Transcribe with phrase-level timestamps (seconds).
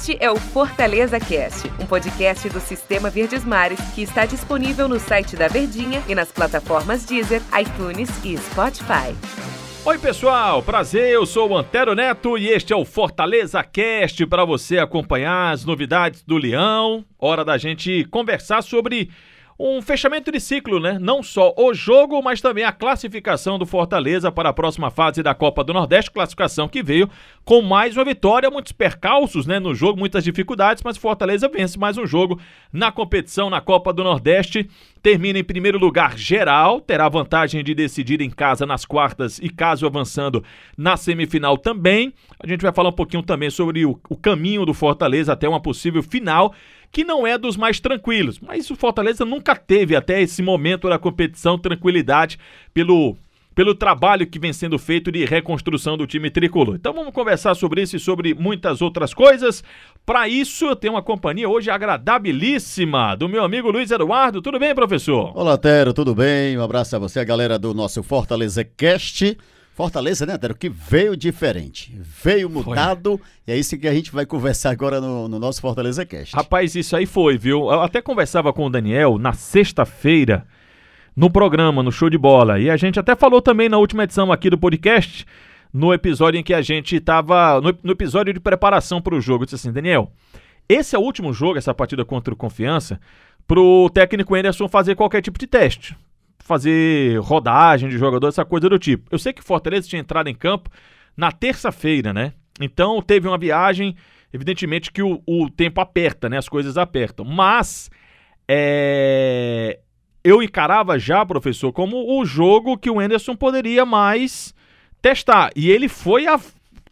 [0.00, 4.98] Este é o Fortaleza Cast, um podcast do Sistema Verdes Mares que está disponível no
[4.98, 9.14] site da Verdinha e nas plataformas Deezer, iTunes e Spotify.
[9.84, 11.12] Oi, pessoal, prazer.
[11.12, 15.66] Eu sou o Antero Neto e este é o Fortaleza Cast para você acompanhar as
[15.66, 17.04] novidades do Leão.
[17.18, 19.10] Hora da gente conversar sobre
[19.62, 20.98] um fechamento de ciclo, né?
[20.98, 25.34] Não só o jogo, mas também a classificação do Fortaleza para a próxima fase da
[25.34, 27.10] Copa do Nordeste, classificação que veio
[27.44, 31.98] com mais uma vitória, muitos percalços, né, no jogo, muitas dificuldades, mas Fortaleza vence mais
[31.98, 32.40] um jogo
[32.72, 34.66] na competição na Copa do Nordeste.
[35.02, 39.84] Termina em primeiro lugar geral, terá vantagem de decidir em casa nas quartas e caso
[39.84, 40.42] avançando
[40.76, 42.14] na semifinal também.
[42.42, 45.60] A gente vai falar um pouquinho também sobre o, o caminho do Fortaleza até uma
[45.60, 46.54] possível final
[46.92, 48.38] que não é dos mais tranquilos.
[48.40, 52.38] Mas o Fortaleza nunca teve até esse momento da competição tranquilidade
[52.74, 53.16] pelo
[53.52, 56.76] pelo trabalho que vem sendo feito de reconstrução do time tricolor.
[56.76, 59.62] Então vamos conversar sobre isso e sobre muitas outras coisas.
[60.06, 64.40] Para isso, eu tenho uma companhia hoje agradabilíssima do meu amigo Luiz Eduardo.
[64.40, 65.36] Tudo bem, professor?
[65.36, 66.56] Olá, Tero, tudo bem?
[66.56, 69.36] Um abraço a você, a galera do nosso Fortaleza Cast.
[69.80, 73.26] Fortaleza, né, Antero, que veio diferente, veio mudado, foi.
[73.46, 76.36] e é isso que a gente vai conversar agora no, no, nosso Fortaleza Cast.
[76.36, 77.60] Rapaz, isso aí foi, viu?
[77.70, 80.46] Eu até conversava com o Daniel na sexta-feira,
[81.16, 84.30] no programa, no show de bola, e a gente até falou também na última edição
[84.30, 85.24] aqui do podcast,
[85.72, 89.44] no episódio em que a gente estava, no, no, episódio de preparação para o jogo,
[89.44, 90.12] eu disse assim, Daniel,
[90.68, 93.00] esse é o último jogo, essa partida contra o Confiança,
[93.48, 95.96] pro técnico Anderson fazer qualquer tipo de teste
[96.42, 99.08] fazer rodagem de jogador, essa coisa do tipo.
[99.10, 100.70] Eu sei que Fortaleza tinha entrado em campo
[101.16, 102.32] na terça-feira, né?
[102.60, 103.94] Então teve uma viagem,
[104.32, 106.38] evidentemente que o, o tempo aperta, né?
[106.38, 107.24] As coisas apertam.
[107.24, 107.90] Mas
[108.48, 109.78] é...
[110.24, 114.54] eu encarava já, professor, como o jogo que o Anderson poderia mais
[115.00, 115.50] testar.
[115.54, 116.40] E ele foi a...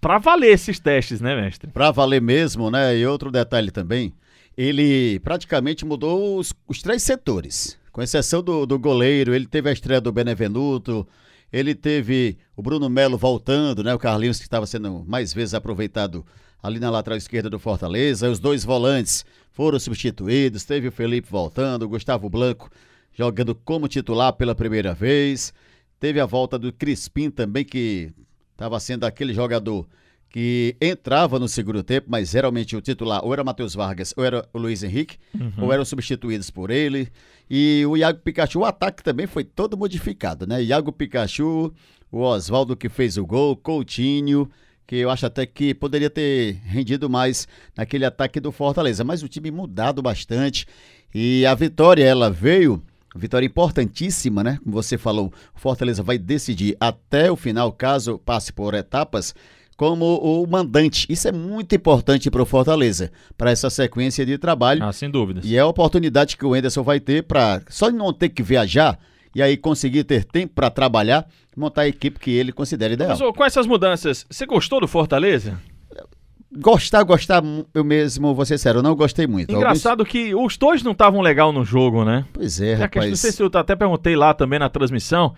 [0.00, 1.70] para valer esses testes, né, mestre?
[1.70, 2.96] Para valer mesmo, né?
[2.96, 4.12] E outro detalhe também,
[4.56, 9.72] ele praticamente mudou os, os três setores com exceção do, do goleiro, ele teve a
[9.72, 11.04] estreia do Benevenuto,
[11.52, 13.92] ele teve o Bruno Melo voltando, né?
[13.92, 16.24] O Carlinhos que estava sendo mais vezes aproveitado
[16.62, 18.30] ali na lateral esquerda do Fortaleza.
[18.30, 20.64] Os dois volantes foram substituídos.
[20.64, 22.70] Teve o Felipe voltando, o Gustavo Blanco
[23.12, 25.52] jogando como titular pela primeira vez.
[25.98, 28.12] Teve a volta do Crispim também, que
[28.52, 29.84] estava sendo aquele jogador
[30.30, 34.46] que entrava no segundo tempo, mas geralmente o titular ou era Matheus Vargas ou era
[34.52, 35.64] o Luiz Henrique, uhum.
[35.64, 37.08] ou eram substituídos por ele.
[37.48, 40.62] E o Iago Pikachu, o ataque também foi todo modificado, né?
[40.62, 41.72] Iago Pikachu,
[42.12, 44.50] o Oswaldo que fez o gol, Coutinho,
[44.86, 49.28] que eu acho até que poderia ter rendido mais naquele ataque do Fortaleza, mas o
[49.28, 50.66] time mudado bastante.
[51.14, 52.82] E a vitória, ela veio
[53.16, 54.58] Vitória importantíssima, né?
[54.62, 59.34] Como você falou, o Fortaleza vai decidir até o final, caso passe por etapas,
[59.78, 61.06] como o mandante.
[61.08, 64.82] Isso é muito importante para o Fortaleza, para essa sequência de trabalho.
[64.82, 65.44] Ah, sem dúvidas.
[65.46, 68.98] E é a oportunidade que o Enderson vai ter para só não ter que viajar
[69.32, 73.10] e aí conseguir ter tempo para trabalhar, montar a equipe que ele considera ideal.
[73.10, 75.60] Mas com essas mudanças, você gostou do Fortaleza?
[76.50, 77.40] Gostar, gostar,
[77.72, 79.54] eu mesmo, vou ser sério, eu não gostei muito.
[79.54, 80.10] Engraçado Alguns...
[80.10, 82.24] que os dois não estavam legal no jogo, né?
[82.32, 83.10] Pois é, rapaz.
[83.10, 85.36] Não sei se eu até perguntei lá também na transmissão,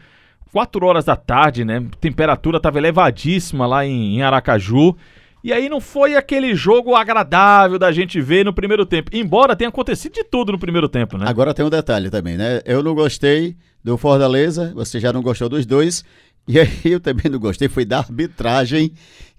[0.53, 1.85] 4 horas da tarde, né?
[2.01, 4.97] Temperatura estava elevadíssima lá em, em, Aracaju.
[5.43, 9.11] E aí não foi aquele jogo agradável da gente ver no primeiro tempo.
[9.15, 11.25] Embora tenha acontecido de tudo no primeiro tempo, né?
[11.27, 12.61] Agora tem um detalhe também, né?
[12.65, 16.05] Eu não gostei do Fortaleza, você já não gostou dos dois.
[16.47, 18.93] E aí eu também não gostei, foi da arbitragem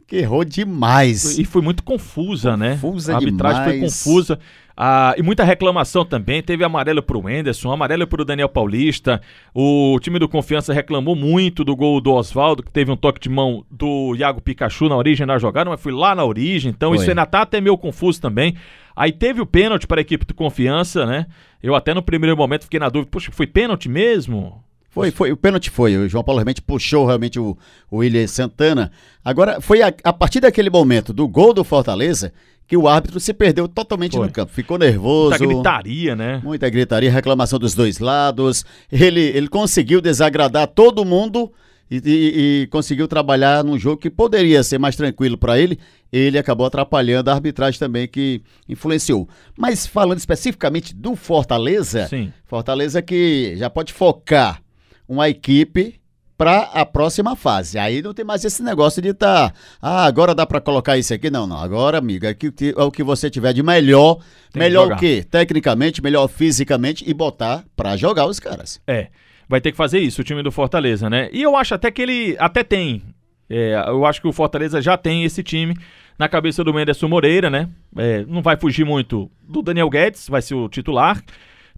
[0.07, 1.37] que errou demais.
[1.37, 2.77] E foi muito confusa, né?
[2.81, 3.79] Confusa A arbitragem demais.
[3.79, 4.39] foi confusa.
[4.83, 6.41] Ah, e muita reclamação também.
[6.41, 9.21] Teve amarelo pro Enderson, amarelo pro Daniel Paulista.
[9.53, 13.29] O time do Confiança reclamou muito do gol do Oswaldo, que teve um toque de
[13.29, 16.71] mão do Iago Pikachu na origem da jogada, mas foi lá na origem.
[16.71, 16.97] Então foi.
[16.97, 18.55] isso ainda tá até meio confuso também.
[18.95, 21.27] Aí teve o pênalti para a equipe do Confiança, né?
[21.61, 24.63] Eu até no primeiro momento fiquei na dúvida, poxa, foi pênalti mesmo?
[24.89, 25.95] Foi, foi, o pênalti foi.
[25.95, 27.55] O João Paulo realmente puxou realmente o,
[27.89, 28.91] o William Santana.
[29.23, 32.33] Agora, foi a, a, partir daquele momento do gol do Fortaleza
[32.71, 34.27] que o árbitro se perdeu totalmente foi.
[34.27, 34.49] no campo.
[34.49, 35.31] Ficou nervoso.
[35.31, 36.39] Muita gritaria, né?
[36.41, 38.63] Muita gritaria, reclamação dos dois lados.
[38.89, 41.51] Ele, ele conseguiu desagradar todo mundo
[41.89, 45.77] e, e, e conseguiu trabalhar num jogo que poderia ser mais tranquilo para ele.
[46.13, 49.27] Ele acabou atrapalhando a arbitragem também que influenciou.
[49.57, 52.31] Mas falando especificamente do Fortaleza, Sim.
[52.45, 54.63] Fortaleza que já pode focar
[55.09, 55.99] uma equipe
[56.41, 57.77] para a próxima fase.
[57.77, 61.13] Aí não tem mais esse negócio de estar, tá, ah, agora dá para colocar isso
[61.13, 61.29] aqui.
[61.29, 61.55] Não, não.
[61.55, 64.17] Agora, amigo, é, que, é o que você tiver de melhor.
[64.51, 65.23] Tem melhor o quê?
[65.29, 68.81] Tecnicamente, melhor fisicamente e botar para jogar os caras.
[68.87, 69.09] É.
[69.47, 71.29] Vai ter que fazer isso, o time do Fortaleza, né?
[71.31, 73.03] E eu acho até que ele até tem.
[73.47, 75.77] É, eu acho que o Fortaleza já tem esse time
[76.17, 77.69] na cabeça do Menderson Moreira, né?
[77.95, 81.21] É, não vai fugir muito do Daniel Guedes, vai ser o titular.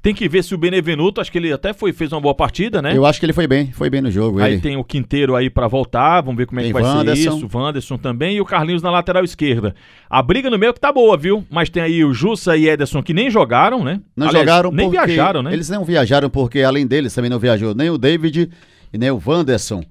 [0.04, 2.82] Tem que ver se o Benevenuto, acho que ele até foi, fez uma boa partida,
[2.82, 2.94] né?
[2.94, 4.42] Eu acho que ele foi bem, foi bem no jogo.
[4.42, 4.62] Aí ele.
[4.62, 7.32] tem o Quinteiro aí pra voltar, vamos ver como é Tem que vai Wanderson.
[7.40, 7.58] ser isso.
[7.58, 9.74] Wanderson também e o Carlinhos na lateral esquerda.
[10.10, 11.46] A briga no meio que tá boa, viu?
[11.50, 14.02] Mas tem aí o Jussa e Ederson que nem jogaram, né?
[14.14, 15.54] Não Aliás, jogaram nem viajaram, né?
[15.54, 18.50] Eles não viajaram porque, além deles, também não viajou nem o David
[18.94, 19.86] e nem o Wanderson.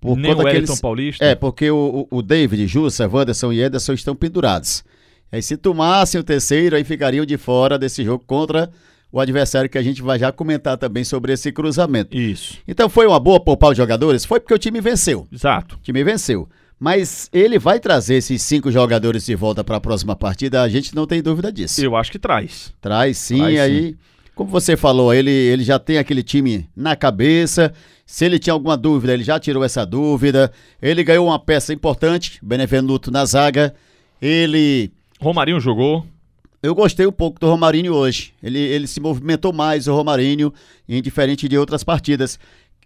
[0.00, 1.22] Por nem o conta que Wellington eles- Paulista.
[1.22, 4.82] É, porque o, o o David, Jussa, Wanderson e Ederson estão pendurados.
[5.30, 8.70] Aí se tomassem o terceiro, aí ficariam de fora desse jogo contra
[9.12, 12.16] o adversário que a gente vai já comentar também sobre esse cruzamento.
[12.16, 14.24] Isso, Então foi uma boa poupar os jogadores?
[14.24, 15.26] Foi porque o time venceu.
[15.32, 15.76] exato.
[15.76, 16.48] O time venceu.
[16.78, 20.94] Mas ele vai trazer esses cinco jogadores de volta para a próxima partida, a gente
[20.94, 21.84] não tem dúvida disso.
[21.84, 22.72] Eu acho que traz.
[22.80, 23.58] Traz sim, Traz sim.
[23.60, 23.96] aí,
[24.34, 27.70] como você falou, ele, ele já tem aquele time na cabeça.
[28.06, 30.50] Se ele tinha alguma dúvida, ele já tirou essa dúvida.
[30.80, 33.74] Ele ganhou uma peça importante, Benevenuto na zaga.
[34.20, 34.90] Ele.
[35.20, 36.06] Romarinho jogou.
[36.62, 38.32] Eu gostei um pouco do Romarinho hoje.
[38.42, 40.52] Ele, ele se movimentou mais, o Romarinho,
[40.88, 42.38] em diferente de outras partidas.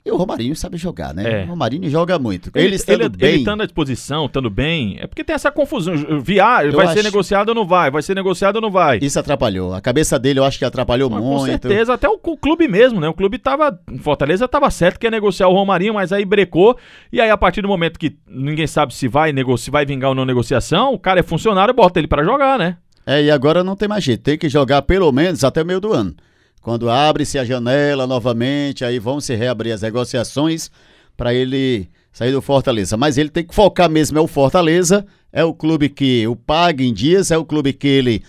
[0.07, 1.41] E o Romarinho sabe jogar, né?
[1.41, 1.45] É.
[1.45, 2.51] O Romarinho joga muito.
[2.55, 3.29] Ele, estando ele, bem.
[3.31, 5.95] ele estando à disposição, estando bem, é porque tem essa confusão.
[6.21, 7.91] Viar, Eu vai ser acho- negociado ou não vai?
[7.91, 8.99] Vai ser negociado ou não vai?
[9.01, 9.73] Isso atrapalhou.
[9.73, 11.39] A cabeça dele eu acho que atrapalhou Mas, muito.
[11.41, 13.09] Com certeza, até o, o clube mesmo, né?
[13.09, 13.77] O clube tava.
[14.01, 16.77] Fortaleza tava certo que ia negociar o Romarinho, mas aí brecou.
[17.11, 20.11] E aí, a partir do momento que ninguém sabe se vai negociar, se vai vingar
[20.11, 22.77] ou não negociação, o cara é funcionário, bota ele pra jogar, né?
[23.07, 24.23] É, e agora não tem mais jeito.
[24.23, 26.15] Tem que jogar pelo menos até o meio do ano.
[26.61, 30.71] Quando abre-se a janela novamente, aí vão se reabrir as negociações
[31.17, 32.97] para ele sair do Fortaleza.
[32.97, 36.83] Mas ele tem que focar mesmo é o Fortaleza, é o clube que o paga
[36.83, 38.23] em dias, é o clube que ele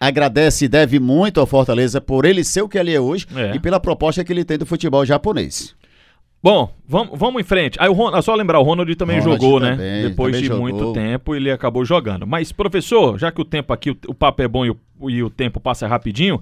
[0.00, 3.54] agradece e deve muito ao Fortaleza por ele ser o que ele é hoje É.
[3.56, 5.74] e pela proposta que ele tem do futebol japonês.
[6.42, 7.76] Bom, vamos, vamos em frente.
[7.80, 10.08] Aí o Ron, só lembrar, o Ronald também Ronald jogou, também, né?
[10.08, 10.62] Depois de jogou.
[10.62, 12.26] muito tempo, ele acabou jogando.
[12.26, 14.78] Mas, professor, já que o tempo aqui, o, o papo é bom e o,
[15.10, 16.40] e o tempo passa rapidinho,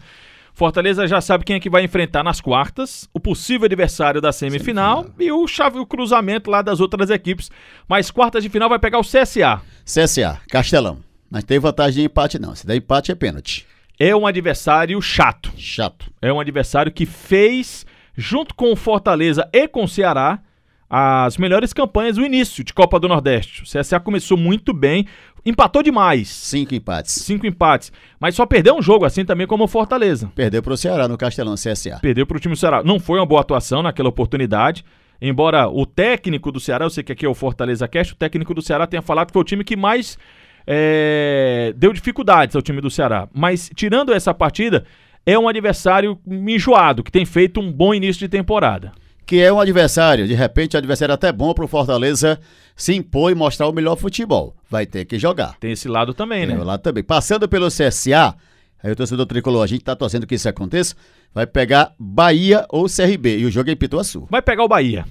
[0.57, 5.05] Fortaleza já sabe quem é que vai enfrentar nas quartas, o possível adversário da semifinal,
[5.19, 7.51] e o, chave, o cruzamento lá das outras equipes.
[7.87, 9.61] Mas quartas de final vai pegar o CSA.
[9.85, 11.01] CSA, Castelão.
[11.31, 12.55] Mas tem vantagem de empate não.
[12.55, 13.67] Se der empate é pênalti.
[13.99, 15.53] É um adversário chato.
[15.59, 16.07] Chato.
[16.23, 17.85] É um adversário que fez,
[18.17, 20.41] junto com o Fortaleza e com o Ceará,
[20.89, 23.63] as melhores campanhas do início de Copa do Nordeste.
[23.63, 25.07] O CSA começou muito bem,
[25.45, 26.29] empatou demais.
[26.29, 27.13] Cinco empates.
[27.15, 27.93] Cinco empates.
[28.21, 30.31] Mas só perdeu um jogo assim também como o Fortaleza.
[30.35, 31.99] Perdeu pro Ceará no Castelão, CSA.
[32.01, 32.83] Perdeu para o time do Ceará.
[32.85, 34.85] Não foi uma boa atuação naquela oportunidade.
[35.21, 38.53] Embora o técnico do Ceará, eu sei que aqui é o Fortaleza Cast, o técnico
[38.53, 40.19] do Ceará tenha falado que foi o time que mais
[40.67, 43.29] é, deu dificuldades ao time do Ceará.
[43.33, 44.85] Mas tirando essa partida,
[45.27, 48.93] é um adversário enjoado, que tem feito um bom início de temporada.
[49.27, 52.39] que é um adversário, de repente, um adversário até bom pro Fortaleza
[52.77, 54.55] se impor e mostrar o melhor futebol.
[54.71, 55.57] Vai ter que jogar.
[55.59, 56.63] Tem esse lado também, Tem né?
[56.63, 57.03] o lado também.
[57.03, 58.37] Passando pelo CSA,
[58.81, 60.95] aí o torcedor tricolor, a gente tá torcendo que isso aconteça,
[61.35, 63.39] vai pegar Bahia ou CRB.
[63.39, 64.29] E o jogo é em Pituaçu.
[64.31, 65.05] Vai pegar o Bahia.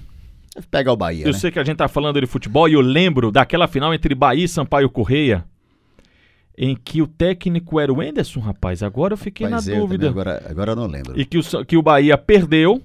[0.54, 1.38] Vai pegar o Bahia, Eu né?
[1.38, 4.46] sei que a gente tá falando de futebol e eu lembro daquela final entre Bahia
[4.46, 5.44] e Sampaio Correia,
[6.56, 8.82] em que o técnico era o Enderson, rapaz.
[8.82, 10.08] Agora eu fiquei Mas na eu dúvida.
[10.08, 11.18] Agora, agora eu não lembro.
[11.18, 12.80] E que o, que o Bahia perdeu,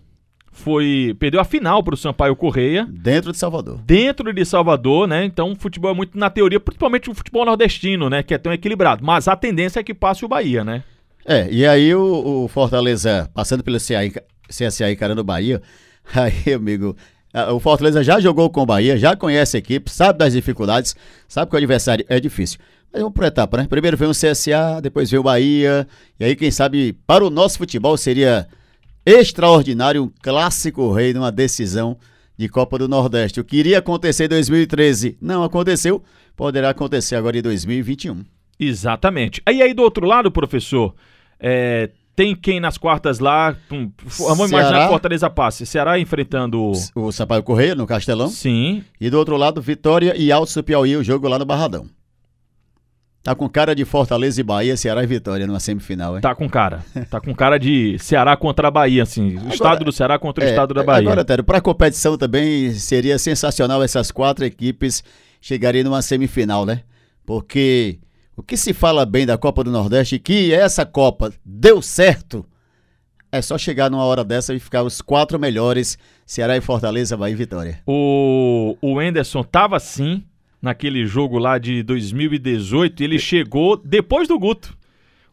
[0.51, 3.79] foi perdeu a final pro Sampaio Correia, Dentro de Salvador.
[3.85, 5.23] dentro de Salvador, né?
[5.23, 8.21] Então o futebol é muito na teoria, principalmente o futebol nordestino, né?
[8.21, 9.03] Que é tão equilibrado.
[9.05, 10.83] Mas a tendência é que passe o Bahia, né?
[11.25, 15.61] É, e aí o, o Fortaleza, passando pelo CSA e encarando o Bahia,
[16.13, 16.95] aí, amigo,
[17.53, 20.95] o Fortaleza já jogou com o Bahia, já conhece a equipe, sabe das dificuldades,
[21.27, 22.59] sabe que o adversário é difícil.
[22.91, 23.67] Mas vamos por etapa, né?
[23.69, 25.87] Primeiro vem o CSA, depois vem o Bahia,
[26.19, 28.47] e aí, quem sabe, para o nosso futebol seria
[29.05, 31.97] extraordinário um clássico rei numa decisão
[32.37, 33.39] de Copa do Nordeste.
[33.39, 36.03] O que iria acontecer em 2013 não aconteceu,
[36.35, 38.25] poderá acontecer agora em 2021.
[38.59, 39.41] Exatamente.
[39.45, 40.93] Aí aí do outro lado, professor,
[41.39, 43.55] é, tem quem nas quartas lá.
[43.71, 43.89] hum,
[44.19, 44.83] vamos imaginar Ceará.
[44.85, 45.65] que Fortaleza passe.
[45.65, 46.71] Ceará enfrentando.
[46.95, 48.27] O Sampaio Correia no Castelão.
[48.29, 48.83] Sim.
[48.99, 51.87] E do outro lado, Vitória e Alto Piauí, o jogo lá no Barradão.
[53.23, 56.21] Tá com cara de Fortaleza e Bahia, Ceará e Vitória numa semifinal, hein?
[56.21, 56.83] Tá com cara.
[57.07, 59.37] Tá com cara de Ceará contra a Bahia, assim.
[59.37, 61.07] O estado do Ceará contra o É, estado da Bahia.
[61.07, 65.03] Agora, Tério, pra competição também seria sensacional essas quatro equipes
[65.39, 66.81] chegarem numa semifinal, né?
[67.23, 67.99] Porque
[68.35, 72.45] o que se fala bem da Copa do Nordeste, que essa Copa deu certo,
[73.31, 77.33] é só chegar numa hora dessa e ficar os quatro melhores, Ceará e Fortaleza, Bahia
[77.33, 77.79] e Vitória.
[77.87, 80.23] O, o Enderson tava assim
[80.61, 84.77] naquele jogo lá de 2018 e ele chegou depois do Guto.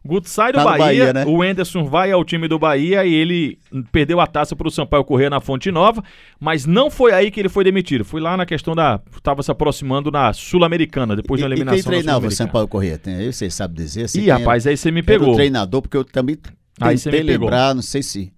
[0.05, 1.25] Guto sai do Tá Bahia, Bahia, né?
[1.25, 3.59] o Enderson vai ao time do Bahia e ele
[3.91, 6.01] perdeu a taça pro Sampaio Corrêa na Fonte Nova,
[6.39, 8.05] mas não foi aí que ele foi demitido.
[8.05, 8.99] Foi lá na questão da.
[9.21, 11.83] Tava se aproximando na Sul-Americana, depois E, de uma e eliminação.
[11.83, 12.31] quem treinava na o.
[12.31, 12.97] Sampaio Corrêa?
[12.97, 14.05] Tem aí, você sabe dizer?
[14.05, 15.33] assim, Ih, rapaz, aí você me pegou.
[15.33, 16.37] o treinador, porque eu também
[16.79, 17.31] Aí você me pegou.
[17.47, 18.31] lembrar, não sei se...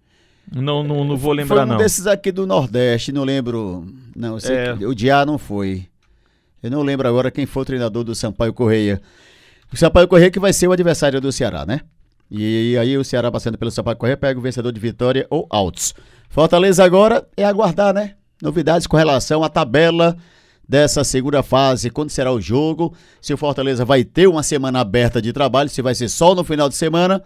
[0.52, 1.78] Não, não, não vou foi lembrar, um não.
[1.78, 3.86] desses aqui do Nordeste, não lembro...
[4.16, 4.76] Não, eu sei É.
[4.76, 5.86] que o Diá não foi.
[6.64, 9.00] Eu não lembro agora quem foi o treinador do Sampaio Correia.
[9.74, 11.80] O Sampaio Correia que vai ser o adversário do Ceará, né?
[12.30, 15.94] E aí o Ceará passando pelo Sampaio Correia pega o vencedor de Vitória ou Altos.
[16.30, 18.16] Fortaleza agora é aguardar, né?
[18.42, 20.18] Novidades com relação à tabela
[20.68, 25.22] dessa segunda fase, quando será o jogo, se o Fortaleza vai ter uma semana aberta
[25.22, 27.24] de trabalho, se vai ser só no final de semana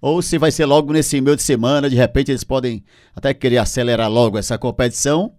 [0.00, 2.84] ou se vai ser logo nesse meio de semana, de repente eles podem
[3.14, 5.32] até querer acelerar logo essa competição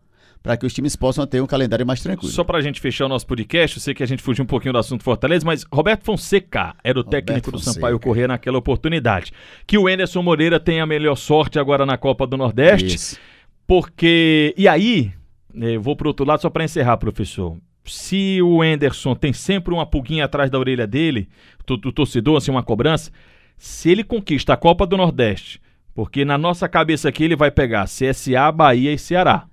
[0.45, 2.31] para que os times possam ter um calendário mais tranquilo.
[2.31, 4.73] Só pra gente fechar o nosso podcast, eu sei que a gente fugiu um pouquinho
[4.73, 7.73] do assunto Fortaleza, mas Roberto Fonseca era o técnico do Fonseca.
[7.73, 9.33] Sampaio Corrêa naquela oportunidade.
[9.65, 13.19] Que o Enderson Moreira tenha a melhor sorte agora na Copa do Nordeste, Isso.
[13.65, 14.53] porque.
[14.55, 15.11] E aí,
[15.59, 17.57] eh, eu vou pro outro lado só pra encerrar, professor.
[17.83, 21.27] Se o Enderson tem sempre uma pulguinha atrás da orelha dele,
[21.65, 23.09] do, do torcedor, assim, uma cobrança,
[23.57, 25.59] se ele conquista a Copa do Nordeste,
[25.95, 29.47] porque na nossa cabeça aqui ele vai pegar CSA, Bahia e Ceará.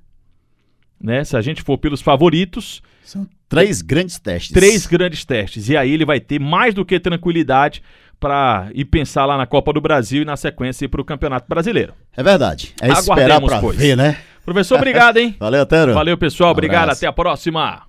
[1.02, 1.24] Né?
[1.24, 4.52] Se a gente for pelos favoritos, São três grandes testes.
[4.52, 5.68] três grandes testes.
[5.68, 7.82] E aí ele vai ter mais do que tranquilidade
[8.20, 11.46] para ir pensar lá na Copa do Brasil e na sequência ir para o Campeonato
[11.48, 11.92] Brasileiro.
[12.16, 12.72] É verdade.
[12.80, 13.76] É esperar pois.
[13.76, 14.16] ver, né?
[14.44, 15.34] Professor, obrigado, hein?
[15.40, 15.92] Valeu, Tero.
[15.92, 16.50] Valeu, pessoal.
[16.50, 16.90] Um Obrigado.
[16.90, 17.82] Até a próxima.